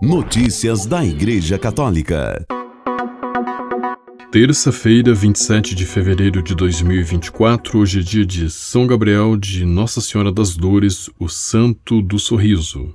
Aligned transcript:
Notícias 0.00 0.86
da 0.86 1.04
Igreja 1.04 1.58
Católica. 1.58 2.46
Terça-feira, 4.30 5.12
27 5.12 5.74
de 5.74 5.84
fevereiro 5.84 6.40
de 6.40 6.54
2024, 6.54 7.80
hoje 7.80 7.98
é 7.98 8.02
dia 8.04 8.24
de 8.24 8.48
São 8.48 8.86
Gabriel 8.86 9.36
de 9.36 9.64
Nossa 9.64 10.00
Senhora 10.00 10.30
das 10.30 10.56
Dores, 10.56 11.10
o 11.18 11.28
Santo 11.28 12.00
do 12.00 12.16
Sorriso. 12.16 12.94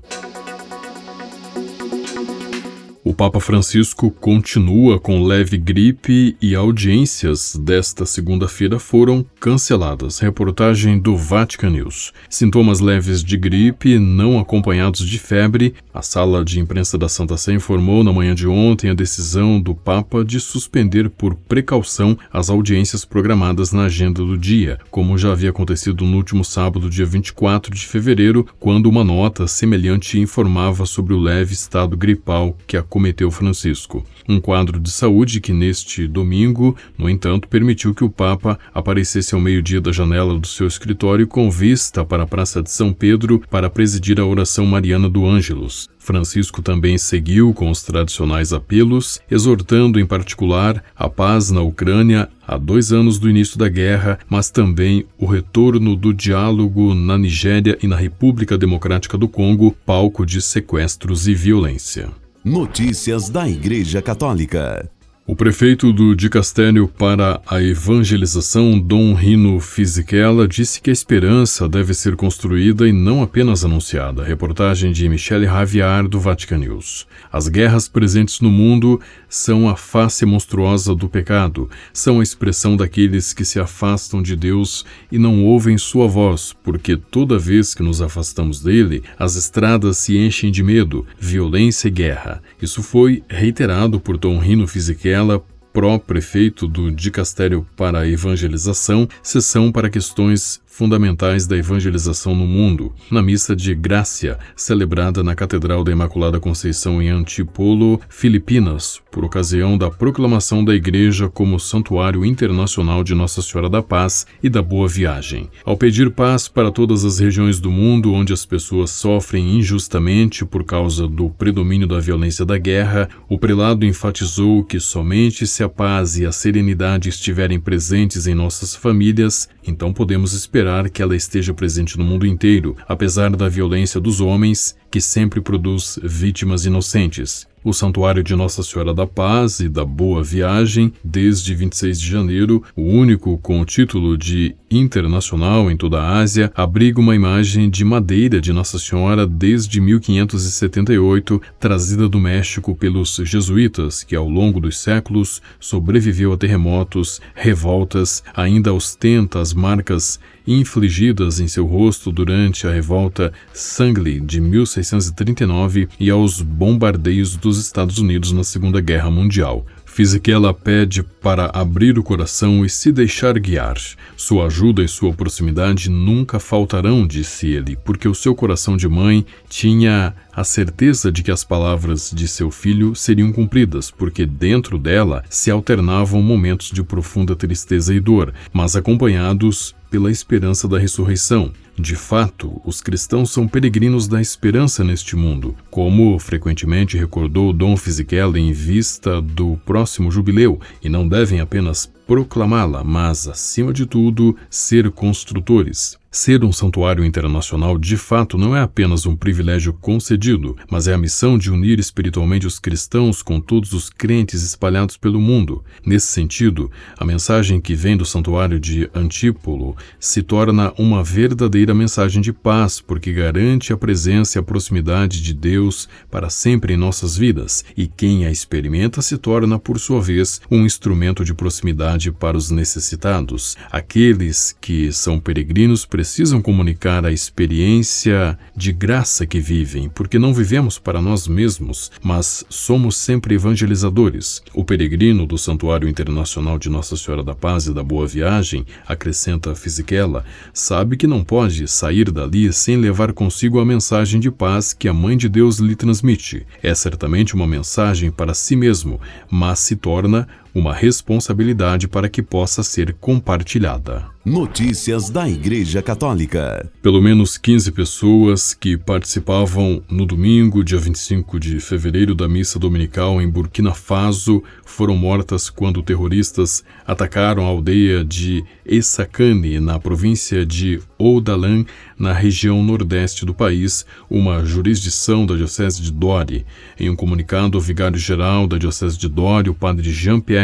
O 3.05 3.13
Papa 3.13 3.41
Francisco 3.41 4.09
continua 4.09 4.97
com 4.97 5.25
leve 5.25 5.57
gripe 5.57 6.37
e 6.41 6.55
audiências 6.55 7.53
desta 7.53 8.05
segunda-feira 8.05 8.79
foram 8.79 9.25
canceladas. 9.41 10.19
Reportagem 10.19 10.97
do 10.97 11.17
Vatican 11.17 11.71
News. 11.71 12.13
Sintomas 12.29 12.79
leves 12.79 13.21
de 13.21 13.35
gripe, 13.35 13.99
não 13.99 14.39
acompanhados 14.39 15.05
de 15.05 15.19
febre. 15.19 15.73
A 15.93 16.01
sala 16.01 16.45
de 16.45 16.61
imprensa 16.61 16.97
da 16.97 17.09
Santa 17.09 17.35
Sé 17.35 17.51
informou 17.51 18.05
na 18.05 18.13
manhã 18.13 18.33
de 18.33 18.47
ontem 18.47 18.89
a 18.89 18.93
decisão 18.93 19.59
do 19.59 19.75
Papa 19.75 20.23
de 20.23 20.39
suspender 20.39 21.09
por 21.09 21.35
precaução 21.35 22.17
as 22.31 22.49
audiências 22.49 23.03
programadas 23.03 23.73
na 23.73 23.83
agenda 23.83 24.23
do 24.23 24.37
dia, 24.37 24.79
como 24.89 25.17
já 25.17 25.33
havia 25.33 25.49
acontecido 25.49 26.05
no 26.05 26.15
último 26.15 26.45
sábado, 26.45 26.89
dia 26.89 27.05
24 27.05 27.75
de 27.75 27.85
fevereiro, 27.85 28.47
quando 28.61 28.85
uma 28.85 29.03
nota 29.03 29.45
semelhante 29.45 30.17
informava 30.17 30.85
sobre 30.85 31.13
o 31.13 31.19
leve 31.19 31.53
estado 31.53 31.97
gripal 31.97 32.57
que 32.65 32.77
a 32.77 32.92
cometeu 32.93 33.31
Francisco. 33.31 34.05
Um 34.29 34.39
quadro 34.39 34.79
de 34.79 34.91
saúde 34.91 35.41
que, 35.41 35.51
neste 35.51 36.07
domingo, 36.07 36.77
no 36.95 37.09
entanto, 37.09 37.47
permitiu 37.47 37.91
que 37.91 38.03
o 38.03 38.09
Papa 38.09 38.59
aparecesse 38.71 39.33
ao 39.33 39.41
meio-dia 39.41 39.81
da 39.81 39.91
janela 39.91 40.37
do 40.37 40.45
seu 40.45 40.67
escritório 40.67 41.25
com 41.25 41.49
vista 41.49 42.05
para 42.05 42.21
a 42.21 42.27
Praça 42.27 42.61
de 42.61 42.69
São 42.69 42.93
Pedro 42.93 43.41
para 43.49 43.67
presidir 43.67 44.19
a 44.19 44.25
oração 44.25 44.67
mariana 44.67 45.09
do 45.09 45.25
Ângelus. 45.25 45.89
Francisco 45.97 46.61
também 46.61 46.95
seguiu 46.99 47.51
com 47.51 47.71
os 47.71 47.81
tradicionais 47.81 48.53
apelos, 48.53 49.19
exortando 49.31 49.99
em 49.99 50.05
particular 50.05 50.83
a 50.95 51.09
paz 51.09 51.49
na 51.49 51.61
Ucrânia 51.61 52.29
há 52.47 52.57
dois 52.59 52.93
anos 52.93 53.17
do 53.17 53.27
início 53.27 53.57
da 53.57 53.69
guerra, 53.69 54.19
mas 54.29 54.51
também 54.51 55.03
o 55.17 55.25
retorno 55.25 55.95
do 55.95 56.13
diálogo 56.13 56.93
na 56.93 57.17
Nigéria 57.17 57.75
e 57.81 57.87
na 57.87 57.95
República 57.95 58.55
Democrática 58.55 59.17
do 59.17 59.27
Congo, 59.27 59.75
palco 59.83 60.23
de 60.23 60.39
sequestros 60.43 61.27
e 61.27 61.33
violência. 61.33 62.22
Notícias 62.45 63.29
da 63.29 63.47
Igreja 63.47 64.01
Católica. 64.01 64.91
O 65.25 65.37
prefeito 65.37 65.93
do 65.93 66.13
Dicastério 66.13 66.85
para 66.85 67.39
a 67.47 67.63
Evangelização, 67.63 68.77
Dom 68.77 69.13
Rino 69.13 69.57
Fisichella, 69.61 70.45
disse 70.45 70.81
que 70.81 70.89
a 70.89 70.93
esperança 70.93 71.69
deve 71.69 71.93
ser 71.93 72.17
construída 72.17 72.85
e 72.85 72.91
não 72.91 73.23
apenas 73.23 73.63
anunciada. 73.63 74.21
Reportagem 74.21 74.91
de 74.91 75.07
Michele 75.07 75.45
Raviar, 75.45 76.09
do 76.09 76.19
Vatican 76.19 76.57
News. 76.57 77.07
As 77.31 77.47
guerras 77.47 77.87
presentes 77.87 78.41
no 78.41 78.51
mundo 78.51 78.99
são 79.29 79.69
a 79.69 79.77
face 79.77 80.25
monstruosa 80.25 80.93
do 80.93 81.07
pecado, 81.07 81.69
são 81.93 82.19
a 82.19 82.23
expressão 82.23 82.75
daqueles 82.75 83.31
que 83.31 83.45
se 83.45 83.61
afastam 83.61 84.21
de 84.21 84.35
Deus 84.35 84.85
e 85.09 85.17
não 85.17 85.45
ouvem 85.45 85.77
sua 85.77 86.05
voz, 86.05 86.53
porque 86.61 86.97
toda 86.97 87.39
vez 87.39 87.73
que 87.73 87.81
nos 87.81 88.01
afastamos 88.01 88.61
dele, 88.61 89.01
as 89.17 89.37
estradas 89.37 89.97
se 89.99 90.17
enchem 90.17 90.51
de 90.51 90.61
medo, 90.61 91.07
violência 91.17 91.87
e 91.87 91.91
guerra. 91.91 92.43
Isso 92.61 92.83
foi 92.83 93.23
reiterado 93.29 94.01
por 94.01 94.17
Dom 94.17 94.37
Rino 94.37 94.67
Fisichella 94.67 95.12
Vilela, 95.13 95.43
pró-prefeito 95.71 96.67
do 96.67 96.89
Dicastério 96.89 97.67
para 97.77 98.07
Evangelização, 98.07 99.07
sessão 99.21 99.71
para 99.71 99.87
questões 99.87 100.59
fundamentais 100.73 101.45
da 101.45 101.55
evangelização 101.55 102.33
no 102.33 102.47
mundo, 102.47 102.91
na 103.11 103.21
missa 103.21 103.55
de 103.55 103.75
Grácia, 103.75 104.39
celebrada 104.55 105.21
na 105.21 105.35
Catedral 105.35 105.83
da 105.83 105.91
Imaculada 105.91 106.39
Conceição 106.39 106.99
em 106.99 107.09
Antipolo, 107.09 108.01
Filipinas, 108.09 108.99
por 109.11 109.23
ocasião 109.23 109.77
da 109.77 109.91
proclamação 109.91 110.65
da 110.65 110.73
Igreja 110.73 111.29
como 111.29 111.59
Santuário 111.59 112.25
Internacional 112.25 113.03
de 113.03 113.13
Nossa 113.13 113.39
Senhora 113.39 113.69
da 113.69 113.83
Paz 113.83 114.25
e 114.41 114.49
da 114.49 114.63
Boa 114.63 114.87
Viagem. 114.87 115.47
Ao 115.63 115.77
pedir 115.77 116.09
paz 116.09 116.47
para 116.47 116.71
todas 116.71 117.05
as 117.05 117.19
regiões 117.19 117.59
do 117.59 117.69
mundo 117.69 118.11
onde 118.11 118.33
as 118.33 118.43
pessoas 118.43 118.89
sofrem 118.89 119.59
injustamente 119.59 120.43
por 120.43 120.63
causa 120.63 121.07
do 121.07 121.29
predomínio 121.29 121.87
da 121.87 121.99
violência 121.99 122.43
da 122.43 122.57
guerra, 122.57 123.07
o 123.29 123.37
prelado 123.37 123.85
enfatizou 123.85 124.63
que 124.63 124.79
somente 124.79 125.45
se 125.45 125.63
a 125.63 125.69
paz 125.69 126.17
e 126.17 126.25
a 126.25 126.31
serenidade 126.31 127.09
estiverem 127.09 127.59
presentes 127.59 128.25
em 128.25 128.33
nossas 128.33 128.75
famílias, 128.75 129.47
então 129.63 129.93
podemos 129.93 130.33
esperar 130.33 130.62
esperar 130.63 130.89
que 130.89 131.01
ela 131.01 131.15
esteja 131.15 131.53
presente 131.53 131.97
no 131.97 132.05
mundo 132.05 132.25
inteiro, 132.25 132.77
apesar 132.87 133.29
da 133.35 133.49
violência 133.49 133.99
dos 133.99 134.21
homens, 134.21 134.75
que 134.89 135.01
sempre 135.01 135.41
produz 135.41 135.99
vítimas 136.01 136.65
inocentes. 136.65 137.45
O 137.63 137.73
Santuário 137.73 138.21
de 138.21 138.35
Nossa 138.35 138.61
Senhora 138.61 138.93
da 138.93 139.07
Paz 139.07 139.61
e 139.61 139.69
da 139.69 139.85
Boa 139.85 140.21
Viagem, 140.21 140.91
desde 141.01 141.55
26 141.55 141.99
de 141.99 142.11
janeiro, 142.11 142.61
o 142.75 142.81
único 142.81 143.37
com 143.37 143.61
o 143.61 143.65
título 143.65 144.17
de 144.17 144.53
internacional 144.69 145.71
em 145.71 145.77
toda 145.77 146.01
a 146.01 146.19
Ásia, 146.19 146.51
abriga 146.55 146.99
uma 146.99 147.15
imagem 147.15 147.69
de 147.69 147.85
madeira 147.85 148.41
de 148.41 148.51
Nossa 148.51 148.77
Senhora 148.77 149.25
desde 149.25 149.79
1578, 149.79 151.41
trazida 151.57 152.09
do 152.09 152.19
México 152.19 152.75
pelos 152.75 153.15
jesuítas, 153.23 154.03
que 154.03 154.15
ao 154.15 154.27
longo 154.27 154.59
dos 154.59 154.77
séculos 154.77 155.41
sobreviveu 155.57 156.33
a 156.33 156.37
terremotos, 156.37 157.21
revoltas, 157.33 158.23
ainda 158.35 158.73
ostenta 158.73 159.39
as 159.39 159.53
marcas 159.53 160.19
infligidas 160.45 161.39
em 161.39 161.47
seu 161.47 161.65
rosto 161.65 162.11
durante 162.11 162.67
a 162.67 162.71
revolta 162.71 163.31
Sangle 163.53 164.19
de 164.19 164.41
1639 164.41 165.89
e 165.99 166.09
aos 166.09 166.41
bombardeios 166.41 167.35
dos 167.35 167.57
Estados 167.57 167.97
Unidos 167.97 168.31
na 168.31 168.43
Segunda 168.43 168.81
Guerra 168.81 169.09
Mundial. 169.09 169.65
Fisichella 169.93 170.51
pede 170.55 171.03
para 171.03 171.51
abrir 171.53 171.99
o 171.99 172.03
coração 172.03 172.65
e 172.65 172.69
se 172.69 172.91
deixar 172.91 173.37
guiar. 173.37 173.77
Sua 174.17 174.47
ajuda 174.47 174.83
e 174.83 174.87
sua 174.87 175.13
proximidade 175.13 175.87
nunca 175.87 176.39
faltarão, 176.39 177.05
disse 177.05 177.45
ele, 177.49 177.75
porque 177.75 178.07
o 178.07 178.15
seu 178.15 178.33
coração 178.33 178.75
de 178.75 178.87
mãe 178.87 179.23
tinha 179.47 180.15
a 180.35 180.43
certeza 180.43 181.11
de 181.11 181.21
que 181.21 181.29
as 181.29 181.43
palavras 181.43 182.11
de 182.11 182.27
seu 182.27 182.49
filho 182.49 182.95
seriam 182.95 183.31
cumpridas, 183.31 183.91
porque 183.91 184.25
dentro 184.25 184.79
dela 184.79 185.23
se 185.29 185.51
alternavam 185.51 186.23
momentos 186.23 186.71
de 186.71 186.81
profunda 186.81 187.35
tristeza 187.35 187.93
e 187.93 187.99
dor, 187.99 188.33
mas 188.51 188.75
acompanhados 188.75 189.75
pela 189.93 190.09
esperança 190.09 190.67
da 190.67 190.79
ressurreição. 190.79 191.53
De 191.77 191.95
fato, 191.95 192.59
os 192.65 192.81
cristãos 192.81 193.29
são 193.29 193.47
peregrinos 193.47 194.07
da 194.07 194.19
esperança 194.19 194.83
neste 194.83 195.15
mundo, 195.15 195.55
como 195.69 196.17
frequentemente 196.17 196.97
recordou 196.97 197.53
Dom 197.53 197.77
Fisichella 197.77 198.39
em 198.39 198.51
vista 198.51 199.21
do 199.21 199.55
próximo 199.63 200.09
jubileu, 200.09 200.59
e 200.83 200.89
não 200.89 201.07
devem 201.07 201.41
apenas 201.41 201.85
proclamá-la, 202.07 202.83
mas, 202.83 203.27
acima 203.27 203.71
de 203.71 203.85
tudo, 203.85 204.35
ser 204.49 204.89
construtores. 204.89 205.95
Ser 206.15 206.43
um 206.43 206.51
santuário 206.51 207.03
internacional 207.03 207.75
de 207.75 207.97
fato 207.97 208.37
não 208.37 208.55
é 208.55 208.61
apenas 208.61 209.07
um 209.07 209.15
privilégio 209.15 209.73
concedido, 209.73 210.55
mas 210.69 210.87
é 210.87 210.93
a 210.93 210.97
missão 210.97 211.39
de 211.39 211.49
unir 211.49 211.79
espiritualmente 211.79 212.45
os 212.45 212.59
cristãos 212.59 213.23
com 213.23 213.41
todos 213.41 213.73
os 213.73 213.89
crentes 213.89 214.43
espalhados 214.43 214.95
pelo 214.95 215.19
mundo. 215.19 215.63
Nesse 215.83 216.05
sentido, 216.05 216.69
a 216.99 217.03
mensagem 217.03 217.59
que 217.59 217.73
vem 217.73 217.97
do 217.97 218.05
santuário 218.05 218.59
de 218.59 218.87
Antípolo 218.93 219.75
se 219.99 220.21
torna 220.21 220.71
uma 220.77 221.03
verdadeira 221.03 221.73
mensagem 221.73 222.21
de 222.21 222.31
paz, 222.31 222.79
porque 222.79 223.11
garante 223.11 223.73
a 223.73 223.77
presença 223.77 224.37
e 224.37 224.39
a 224.39 224.43
proximidade 224.43 225.19
de 225.19 225.33
Deus 225.33 225.89
para 226.11 226.29
sempre 226.29 226.75
em 226.75 226.77
nossas 226.77 227.17
vidas, 227.17 227.65
e 227.75 227.87
quem 227.87 228.27
a 228.27 228.31
experimenta 228.31 229.01
se 229.01 229.17
torna, 229.17 229.57
por 229.57 229.79
sua 229.79 229.99
vez, 229.99 230.39
um 230.51 230.63
instrumento 230.63 231.25
de 231.25 231.33
proximidade 231.33 232.11
para 232.11 232.37
os 232.37 232.51
necessitados. 232.51 233.57
Aqueles 233.71 234.55
que 234.61 234.91
são 234.91 235.19
peregrinos 235.19 235.87
precisam 236.03 236.41
comunicar 236.41 237.05
a 237.05 237.13
experiência 237.13 238.37
de 238.53 238.73
graça 238.73 239.25
que 239.25 239.39
vivem, 239.39 239.87
porque 239.87 240.19
não 240.19 240.33
vivemos 240.33 240.77
para 240.77 241.01
nós 241.01 241.29
mesmos, 241.29 241.89
mas 242.03 242.43
somos 242.49 242.97
sempre 242.97 243.35
evangelizadores. 243.35 244.43
O 244.53 244.65
peregrino 244.65 245.25
do 245.25 245.37
Santuário 245.37 245.87
Internacional 245.87 246.59
de 246.59 246.69
Nossa 246.69 246.97
Senhora 246.97 247.23
da 247.23 247.33
Paz 247.33 247.67
e 247.67 247.73
da 247.73 247.81
Boa 247.81 248.05
Viagem, 248.05 248.65
acrescenta 248.85 249.55
Fisichella, 249.55 250.25
sabe 250.53 250.97
que 250.97 251.07
não 251.07 251.23
pode 251.23 251.69
sair 251.69 252.11
dali 252.11 252.51
sem 252.51 252.75
levar 252.75 253.13
consigo 253.13 253.61
a 253.61 253.65
mensagem 253.65 254.19
de 254.19 254.29
paz 254.29 254.73
que 254.73 254.89
a 254.89 254.93
Mãe 254.93 255.15
de 255.15 255.29
Deus 255.29 255.59
lhe 255.59 255.73
transmite. 255.73 256.45
É 256.61 256.75
certamente 256.75 257.33
uma 257.33 257.47
mensagem 257.47 258.11
para 258.11 258.33
si 258.33 258.57
mesmo, 258.57 258.99
mas 259.31 259.59
se 259.59 259.77
torna 259.77 260.27
uma 260.53 260.73
responsabilidade 260.73 261.87
para 261.87 262.07
que 262.07 262.21
possa 262.21 262.63
ser 262.63 262.93
compartilhada. 262.93 264.13
Notícias 264.25 265.09
da 265.09 265.27
Igreja 265.27 265.81
Católica. 265.81 266.71
Pelo 266.81 267.01
menos 267.01 267.37
15 267.37 267.73
pessoas 267.73 268.53
que 268.53 268.77
participavam 268.77 269.83
no 269.89 270.05
domingo, 270.05 270.63
dia 270.63 270.79
25 270.79 271.37
de 271.37 271.59
fevereiro, 271.59 272.15
da 272.15 272.25
missa 272.29 272.57
dominical 272.57 273.21
em 273.21 273.27
Burkina 273.27 273.73
Faso 273.73 274.41
foram 274.63 274.95
mortas 274.95 275.49
quando 275.49 275.83
terroristas 275.83 276.63
atacaram 276.87 277.45
a 277.45 277.49
aldeia 277.49 278.03
de 278.03 278.45
Essakane, 278.65 279.59
na 279.59 279.77
província 279.77 280.45
de 280.45 280.79
Oudalan, 280.97 281.65
na 281.99 282.13
região 282.13 282.63
nordeste 282.63 283.25
do 283.25 283.33
país, 283.33 283.85
uma 284.09 284.45
jurisdição 284.45 285.25
da 285.25 285.35
Diocese 285.35 285.81
de 285.81 285.91
Dori. 285.91 286.45
Em 286.79 286.89
um 286.89 286.95
comunicado, 286.95 287.57
o 287.57 287.61
vigário-geral 287.61 288.47
da 288.47 288.57
Diocese 288.57 288.97
de 288.97 289.09
Dori, 289.09 289.49
o 289.49 289.53
padre 289.53 289.91
Jean-Pierre 289.91 290.42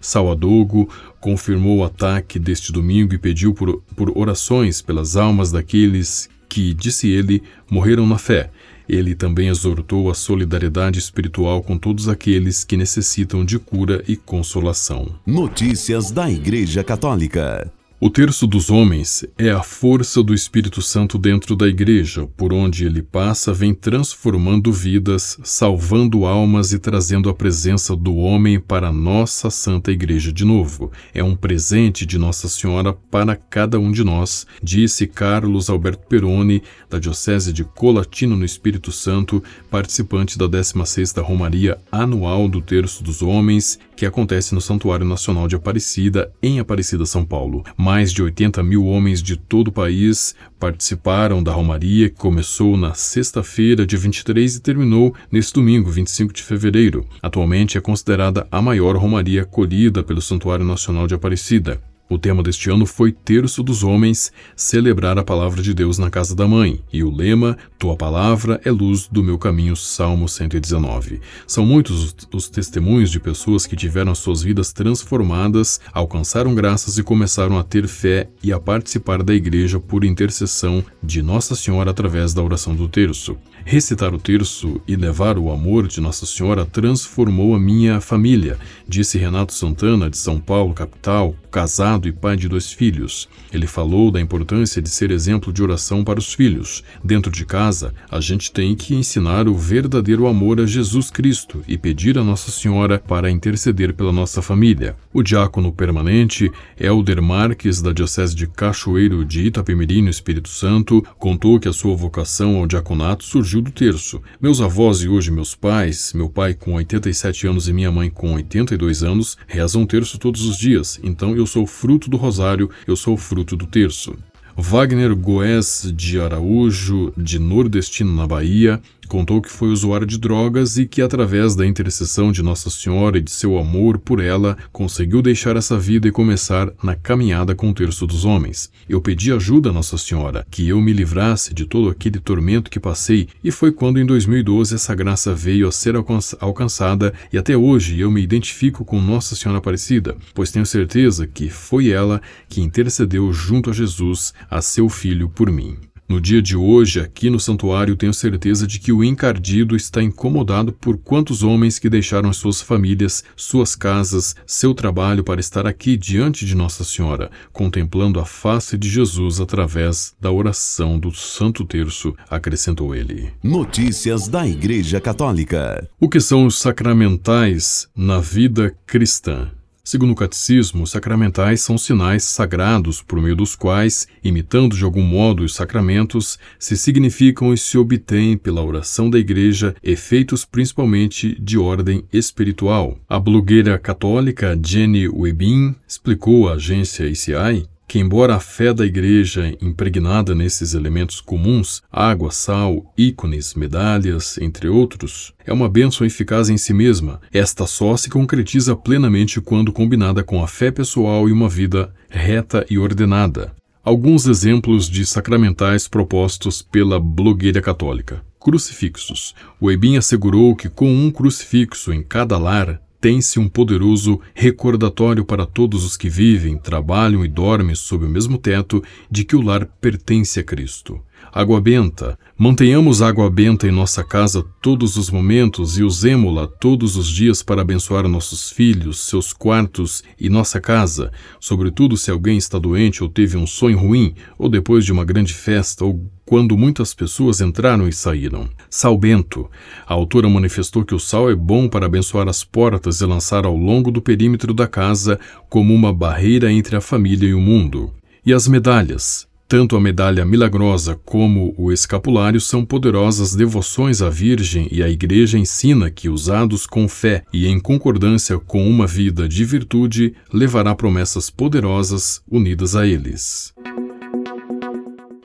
Sauadogo, 0.00 0.88
confirmou 1.20 1.78
o 1.78 1.84
ataque 1.84 2.38
deste 2.38 2.72
domingo 2.72 3.14
e 3.14 3.18
pediu 3.18 3.52
por, 3.54 3.82
por 3.96 4.16
orações 4.16 4.80
pelas 4.82 5.16
almas 5.16 5.52
daqueles 5.52 6.28
que, 6.48 6.74
disse 6.74 7.08
ele, 7.08 7.42
morreram 7.70 8.06
na 8.06 8.18
fé. 8.18 8.50
Ele 8.88 9.14
também 9.14 9.48
exortou 9.48 10.10
a 10.10 10.14
solidariedade 10.14 10.98
espiritual 10.98 11.62
com 11.62 11.78
todos 11.78 12.08
aqueles 12.08 12.64
que 12.64 12.76
necessitam 12.76 13.44
de 13.44 13.58
cura 13.58 14.02
e 14.08 14.16
consolação. 14.16 15.14
Notícias 15.24 16.10
da 16.10 16.28
Igreja 16.28 16.82
Católica. 16.82 17.72
O 18.02 18.08
terço 18.08 18.46
dos 18.46 18.70
homens 18.70 19.26
é 19.36 19.50
a 19.50 19.62
força 19.62 20.22
do 20.22 20.32
Espírito 20.32 20.80
Santo 20.80 21.18
dentro 21.18 21.54
da 21.54 21.68
igreja, 21.68 22.26
por 22.34 22.50
onde 22.50 22.86
ele 22.86 23.02
passa, 23.02 23.52
vem 23.52 23.74
transformando 23.74 24.72
vidas, 24.72 25.36
salvando 25.44 26.24
almas 26.24 26.72
e 26.72 26.78
trazendo 26.78 27.28
a 27.28 27.34
presença 27.34 27.94
do 27.94 28.16
homem 28.16 28.58
para 28.58 28.88
a 28.88 28.92
nossa 28.92 29.50
Santa 29.50 29.92
Igreja 29.92 30.32
de 30.32 30.46
novo. 30.46 30.90
É 31.12 31.22
um 31.22 31.36
presente 31.36 32.06
de 32.06 32.16
Nossa 32.16 32.48
Senhora 32.48 32.94
para 32.94 33.36
cada 33.36 33.78
um 33.78 33.92
de 33.92 34.02
nós, 34.02 34.46
disse 34.62 35.06
Carlos 35.06 35.68
Alberto 35.68 36.06
Peroni, 36.06 36.62
da 36.88 36.98
Diocese 36.98 37.52
de 37.52 37.64
Colatino 37.64 38.34
no 38.34 38.46
Espírito 38.46 38.90
Santo, 38.90 39.44
participante 39.70 40.38
da 40.38 40.48
16ª 40.48 41.22
Romaria 41.22 41.76
Anual 41.92 42.48
do 42.48 42.62
Terço 42.62 43.04
dos 43.04 43.20
Homens, 43.20 43.78
que 43.94 44.06
acontece 44.06 44.54
no 44.54 44.60
Santuário 44.62 45.04
Nacional 45.04 45.46
de 45.46 45.54
Aparecida, 45.54 46.32
em 46.42 46.58
Aparecida, 46.58 47.04
São 47.04 47.26
Paulo. 47.26 47.62
Mais 47.92 48.12
de 48.12 48.22
80 48.22 48.62
mil 48.62 48.86
homens 48.86 49.20
de 49.20 49.36
todo 49.36 49.66
o 49.66 49.72
país 49.72 50.36
participaram 50.60 51.42
da 51.42 51.50
Romaria, 51.50 52.08
que 52.08 52.14
começou 52.14 52.76
na 52.76 52.94
sexta-feira, 52.94 53.84
dia 53.84 53.98
23, 53.98 54.54
e 54.54 54.60
terminou 54.60 55.12
neste 55.28 55.54
domingo, 55.54 55.90
25 55.90 56.32
de 56.32 56.40
fevereiro. 56.40 57.04
Atualmente 57.20 57.76
é 57.76 57.80
considerada 57.80 58.46
a 58.48 58.62
maior 58.62 58.96
Romaria 58.96 59.42
acolhida 59.42 60.04
pelo 60.04 60.22
Santuário 60.22 60.64
Nacional 60.64 61.08
de 61.08 61.14
Aparecida. 61.14 61.82
O 62.10 62.18
tema 62.18 62.42
deste 62.42 62.68
ano 62.68 62.86
foi 62.86 63.12
Terço 63.12 63.62
dos 63.62 63.84
Homens, 63.84 64.32
celebrar 64.56 65.16
a 65.16 65.22
palavra 65.22 65.62
de 65.62 65.72
Deus 65.72 65.96
na 65.96 66.10
casa 66.10 66.34
da 66.34 66.44
mãe, 66.44 66.82
e 66.92 67.04
o 67.04 67.10
lema 67.10 67.56
Tua 67.78 67.96
palavra 67.96 68.60
é 68.64 68.70
luz 68.72 69.06
do 69.06 69.22
meu 69.22 69.38
caminho, 69.38 69.76
Salmo 69.76 70.28
119. 70.28 71.20
São 71.46 71.64
muitos 71.64 72.16
os 72.34 72.48
testemunhos 72.48 73.12
de 73.12 73.20
pessoas 73.20 73.64
que 73.64 73.76
tiveram 73.76 74.12
suas 74.12 74.42
vidas 74.42 74.72
transformadas, 74.72 75.80
alcançaram 75.92 76.52
graças 76.52 76.98
e 76.98 77.02
começaram 77.04 77.56
a 77.56 77.62
ter 77.62 77.86
fé 77.86 78.28
e 78.42 78.52
a 78.52 78.58
participar 78.58 79.22
da 79.22 79.32
igreja 79.32 79.78
por 79.78 80.04
intercessão 80.04 80.84
de 81.00 81.22
Nossa 81.22 81.54
Senhora 81.54 81.92
através 81.92 82.34
da 82.34 82.42
oração 82.42 82.74
do 82.74 82.88
terço. 82.88 83.36
Recitar 83.64 84.12
o 84.12 84.18
terço 84.18 84.80
e 84.86 84.96
levar 84.96 85.38
o 85.38 85.48
amor 85.48 85.86
de 85.86 86.00
Nossa 86.00 86.26
Senhora 86.26 86.66
transformou 86.66 87.54
a 87.54 87.60
minha 87.60 88.00
família, 88.00 88.58
disse 88.88 89.16
Renato 89.16 89.52
Santana, 89.54 90.10
de 90.10 90.18
São 90.18 90.40
Paulo, 90.40 90.74
capital, 90.74 91.36
casado 91.50 91.99
e 92.08 92.12
pai 92.12 92.36
de 92.36 92.48
dois 92.48 92.72
filhos. 92.72 93.28
Ele 93.52 93.66
falou 93.66 94.10
da 94.10 94.20
importância 94.20 94.80
de 94.80 94.88
ser 94.88 95.10
exemplo 95.10 95.52
de 95.52 95.62
oração 95.62 96.02
para 96.04 96.18
os 96.18 96.32
filhos. 96.32 96.82
Dentro 97.02 97.30
de 97.30 97.44
casa, 97.44 97.94
a 98.10 98.20
gente 98.20 98.52
tem 98.52 98.74
que 98.74 98.94
ensinar 98.94 99.48
o 99.48 99.54
verdadeiro 99.54 100.26
amor 100.26 100.60
a 100.60 100.66
Jesus 100.66 101.10
Cristo 101.10 101.62
e 101.66 101.76
pedir 101.76 102.18
a 102.18 102.24
Nossa 102.24 102.50
Senhora 102.50 102.98
para 102.98 103.30
interceder 103.30 103.92
pela 103.94 104.12
nossa 104.12 104.40
família. 104.40 104.96
O 105.12 105.22
diácono 105.22 105.72
permanente, 105.72 106.50
Helder 106.78 107.22
Marques, 107.22 107.80
da 107.82 107.92
Diocese 107.92 108.34
de 108.34 108.46
Cachoeiro 108.46 109.24
de 109.24 109.46
Itapemirim, 109.46 110.02
no 110.02 110.10
Espírito 110.10 110.48
Santo, 110.48 111.04
contou 111.18 111.58
que 111.58 111.68
a 111.68 111.72
sua 111.72 111.94
vocação 111.96 112.56
ao 112.56 112.66
diaconato 112.66 113.24
surgiu 113.24 113.60
do 113.60 113.70
terço. 113.70 114.20
Meus 114.40 114.60
avós 114.60 115.02
e 115.02 115.08
hoje 115.08 115.30
meus 115.30 115.54
pais, 115.54 116.12
meu 116.14 116.28
pai 116.28 116.54
com 116.54 116.74
87 116.74 117.46
anos 117.46 117.68
e 117.68 117.72
minha 117.72 117.90
mãe 117.90 118.10
com 118.10 118.34
82 118.34 119.02
anos, 119.02 119.36
rezam 119.46 119.86
terço 119.86 120.18
todos 120.18 120.44
os 120.44 120.56
dias, 120.56 121.00
então 121.02 121.36
eu 121.36 121.46
sou 121.46 121.66
fruto 121.90 122.08
do 122.08 122.16
rosário, 122.16 122.70
eu 122.86 122.94
sou 122.94 123.16
fruto 123.16 123.56
do 123.56 123.66
terço. 123.66 124.14
Wagner 124.56 125.12
Goes 125.16 125.92
de 125.92 126.20
Araújo, 126.20 127.12
de 127.16 127.36
Nordestino, 127.36 128.14
na 128.14 128.28
Bahia, 128.28 128.80
contou 129.10 129.42
que 129.42 129.50
foi 129.50 129.70
usuário 129.70 130.06
de 130.06 130.16
drogas 130.16 130.78
e 130.78 130.86
que, 130.86 131.02
através 131.02 131.56
da 131.56 131.66
intercessão 131.66 132.30
de 132.30 132.44
Nossa 132.44 132.70
Senhora 132.70 133.18
e 133.18 133.20
de 133.20 133.32
seu 133.32 133.58
amor 133.58 133.98
por 133.98 134.20
ela, 134.20 134.56
conseguiu 134.70 135.20
deixar 135.20 135.56
essa 135.56 135.76
vida 135.76 136.06
e 136.06 136.12
começar 136.12 136.72
na 136.80 136.94
caminhada 136.94 137.52
com 137.52 137.68
o 137.68 137.74
terço 137.74 138.06
dos 138.06 138.24
homens. 138.24 138.70
Eu 138.88 139.00
pedi 139.00 139.32
ajuda 139.32 139.70
a 139.70 139.72
Nossa 139.72 139.98
Senhora, 139.98 140.46
que 140.48 140.68
eu 140.68 140.80
me 140.80 140.92
livrasse 140.92 141.52
de 141.52 141.66
todo 141.66 141.90
aquele 141.90 142.20
tormento 142.20 142.70
que 142.70 142.78
passei, 142.78 143.26
e 143.42 143.50
foi 143.50 143.72
quando 143.72 143.98
em 143.98 144.06
2012 144.06 144.76
essa 144.76 144.94
graça 144.94 145.34
veio 145.34 145.66
a 145.66 145.72
ser 145.72 145.96
alcançada 146.38 147.12
e 147.32 147.36
até 147.36 147.56
hoje 147.56 147.98
eu 147.98 148.12
me 148.12 148.22
identifico 148.22 148.84
com 148.84 149.00
Nossa 149.00 149.34
Senhora 149.34 149.58
Aparecida, 149.58 150.16
pois 150.32 150.52
tenho 150.52 150.64
certeza 150.64 151.26
que 151.26 151.48
foi 151.48 151.90
ela 151.90 152.22
que 152.48 152.60
intercedeu 152.60 153.32
junto 153.32 153.70
a 153.70 153.72
Jesus, 153.72 154.32
a 154.48 154.62
seu 154.62 154.88
filho, 154.88 155.28
por 155.28 155.50
mim. 155.50 155.89
No 156.10 156.20
dia 156.20 156.42
de 156.42 156.56
hoje, 156.56 156.98
aqui 156.98 157.30
no 157.30 157.38
santuário, 157.38 157.94
tenho 157.94 158.12
certeza 158.12 158.66
de 158.66 158.80
que 158.80 158.90
o 158.90 159.04
encardido 159.04 159.76
está 159.76 160.02
incomodado 160.02 160.72
por 160.72 160.98
quantos 160.98 161.44
homens 161.44 161.78
que 161.78 161.88
deixaram 161.88 162.32
suas 162.32 162.60
famílias, 162.60 163.22
suas 163.36 163.76
casas, 163.76 164.34
seu 164.44 164.74
trabalho 164.74 165.22
para 165.22 165.38
estar 165.38 165.68
aqui 165.68 165.96
diante 165.96 166.44
de 166.44 166.56
Nossa 166.56 166.82
Senhora, 166.82 167.30
contemplando 167.52 168.18
a 168.18 168.24
face 168.24 168.76
de 168.76 168.88
Jesus 168.88 169.40
através 169.40 170.12
da 170.20 170.32
oração 170.32 170.98
do 170.98 171.12
Santo 171.14 171.64
Terço, 171.64 172.12
acrescentou 172.28 172.92
ele. 172.92 173.30
Notícias 173.40 174.26
da 174.26 174.44
Igreja 174.44 175.00
Católica. 175.00 175.88
O 176.00 176.08
que 176.08 176.18
são 176.18 176.44
os 176.44 176.58
sacramentais 176.58 177.88
na 177.94 178.18
vida 178.18 178.74
cristã? 178.84 179.52
Segundo 179.82 180.12
o 180.12 180.14
catecismo, 180.14 180.82
os 180.82 180.90
sacramentais 180.90 181.62
são 181.62 181.78
sinais 181.78 182.24
sagrados 182.24 183.02
por 183.02 183.20
meio 183.20 183.34
dos 183.34 183.56
quais, 183.56 184.06
imitando 184.22 184.76
de 184.76 184.84
algum 184.84 185.02
modo 185.02 185.42
os 185.42 185.54
sacramentos, 185.54 186.38
se 186.58 186.76
significam 186.76 187.52
e 187.52 187.58
se 187.58 187.78
obtêm 187.78 188.36
pela 188.36 188.62
oração 188.62 189.08
da 189.08 189.18
Igreja 189.18 189.74
efeitos 189.82 190.44
principalmente 190.44 191.34
de 191.40 191.58
ordem 191.58 192.04
espiritual. 192.12 192.98
A 193.08 193.18
blogueira 193.18 193.78
católica 193.78 194.58
Jenny 194.62 195.08
Webin 195.08 195.74
explicou 195.88 196.48
à 196.48 196.52
agência 196.52 197.06
ICI 197.06 197.66
que, 197.90 197.98
embora 197.98 198.36
a 198.36 198.38
fé 198.38 198.72
da 198.72 198.86
Igreja 198.86 199.52
impregnada 199.60 200.32
nesses 200.32 200.74
elementos 200.74 201.20
comuns, 201.20 201.82
água, 201.90 202.30
sal, 202.30 202.94
ícones, 202.96 203.52
medalhas, 203.54 204.38
entre 204.38 204.68
outros, 204.68 205.32
é 205.44 205.52
uma 205.52 205.68
bênção 205.68 206.06
eficaz 206.06 206.48
em 206.48 206.56
si 206.56 206.72
mesma, 206.72 207.20
esta 207.32 207.66
só 207.66 207.96
se 207.96 208.08
concretiza 208.08 208.76
plenamente 208.76 209.40
quando 209.40 209.72
combinada 209.72 210.22
com 210.22 210.40
a 210.40 210.46
fé 210.46 210.70
pessoal 210.70 211.28
e 211.28 211.32
uma 211.32 211.48
vida 211.48 211.92
reta 212.08 212.64
e 212.70 212.78
ordenada. 212.78 213.52
Alguns 213.82 214.28
exemplos 214.28 214.88
de 214.88 215.04
sacramentais 215.04 215.88
propostos 215.88 216.62
pela 216.62 217.00
blogueira 217.00 217.60
católica. 217.60 218.22
Crucifixos. 218.38 219.34
O 219.60 219.68
Ebin 219.68 219.96
assegurou 219.96 220.54
que 220.54 220.68
com 220.68 220.94
um 220.94 221.10
crucifixo 221.10 221.92
em 221.92 222.04
cada 222.04 222.38
lar, 222.38 222.80
tem-se 223.00 223.40
um 223.40 223.48
poderoso 223.48 224.20
recordatório 224.34 225.24
para 225.24 225.46
todos 225.46 225.84
os 225.84 225.96
que 225.96 226.08
vivem, 226.08 226.58
trabalham 226.58 227.24
e 227.24 227.28
dormem 227.28 227.74
sob 227.74 228.04
o 228.04 228.08
mesmo 228.08 228.36
teto 228.36 228.82
de 229.10 229.24
que 229.24 229.34
o 229.34 229.40
lar 229.40 229.66
pertence 229.80 230.38
a 230.38 230.44
Cristo. 230.44 231.00
Água 231.32 231.60
benta. 231.60 232.18
Mantenhamos 232.36 233.02
água 233.02 233.30
benta 233.30 233.68
em 233.68 233.70
nossa 233.70 234.02
casa 234.02 234.44
todos 234.60 234.96
os 234.96 235.10
momentos 235.10 235.78
e 235.78 235.84
usemo-la 235.84 236.46
todos 236.46 236.96
os 236.96 237.08
dias 237.08 237.42
para 237.42 237.62
abençoar 237.62 238.08
nossos 238.08 238.50
filhos, 238.50 239.00
seus 239.00 239.32
quartos 239.32 240.02
e 240.18 240.28
nossa 240.28 240.60
casa, 240.60 241.12
sobretudo 241.38 241.96
se 241.96 242.10
alguém 242.10 242.36
está 242.36 242.58
doente 242.58 243.02
ou 243.02 243.08
teve 243.08 243.36
um 243.36 243.46
sonho 243.46 243.78
ruim, 243.78 244.14
ou 244.36 244.48
depois 244.48 244.84
de 244.84 244.92
uma 244.92 245.04
grande 245.04 245.32
festa, 245.32 245.84
ou 245.84 246.04
quando 246.24 246.56
muitas 246.56 246.94
pessoas 246.94 247.40
entraram 247.40 247.86
e 247.86 247.92
saíram. 247.92 248.48
Sal 248.68 248.96
bento. 248.96 249.48
A 249.86 249.94
autora 249.94 250.28
manifestou 250.28 250.84
que 250.84 250.94
o 250.94 251.00
sal 251.00 251.30
é 251.30 251.34
bom 251.34 251.68
para 251.68 251.86
abençoar 251.86 252.28
as 252.28 252.42
portas 252.42 253.00
e 253.00 253.06
lançar 253.06 253.44
ao 253.44 253.56
longo 253.56 253.90
do 253.90 254.02
perímetro 254.02 254.52
da 254.52 254.66
casa 254.66 255.18
como 255.48 255.74
uma 255.74 255.92
barreira 255.92 256.52
entre 256.52 256.76
a 256.76 256.80
família 256.80 257.28
e 257.28 257.34
o 257.34 257.40
mundo. 257.40 257.92
E 258.24 258.32
as 258.32 258.46
medalhas. 258.46 259.29
Tanto 259.50 259.74
a 259.76 259.80
medalha 259.80 260.24
milagrosa 260.24 260.94
como 261.04 261.52
o 261.58 261.72
escapulário 261.72 262.40
são 262.40 262.64
poderosas 262.64 263.34
devoções 263.34 264.00
à 264.00 264.08
Virgem 264.08 264.68
e 264.70 264.80
a 264.80 264.88
Igreja 264.88 265.36
ensina 265.36 265.90
que, 265.90 266.08
usados 266.08 266.68
com 266.68 266.86
fé 266.88 267.24
e 267.32 267.48
em 267.48 267.58
concordância 267.58 268.38
com 268.38 268.64
uma 268.64 268.86
vida 268.86 269.28
de 269.28 269.44
virtude, 269.44 270.14
levará 270.32 270.72
promessas 270.72 271.30
poderosas 271.30 272.22
unidas 272.30 272.76
a 272.76 272.86
eles. 272.86 273.52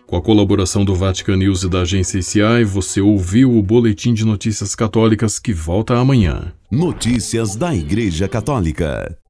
Com 0.07 0.17
a 0.17 0.21
colaboração 0.23 0.83
do 0.83 0.95
Vatican 0.95 1.35
News 1.35 1.61
e 1.61 1.69
da 1.69 1.81
agência 1.81 2.17
ICI, 2.17 2.63
você 2.65 3.01
ouviu 3.01 3.55
o 3.55 3.61
Boletim 3.61 4.11
de 4.11 4.25
Notícias 4.25 4.73
Católicas 4.73 5.37
que 5.37 5.53
volta 5.53 5.99
amanhã. 5.99 6.51
Notícias 6.71 7.55
da 7.55 7.75
Igreja 7.75 8.27
Católica. 8.27 9.15